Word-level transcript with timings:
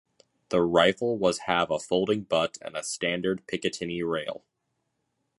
The 0.49 0.61
rifle 0.63 1.19
was 1.19 1.41
have 1.45 1.69
a 1.69 1.77
folding 1.77 2.23
butt 2.23 2.57
and 2.63 2.75
a 2.75 2.81
standard 2.81 3.45
Picatinny 3.45 4.01
rail. 4.03 4.43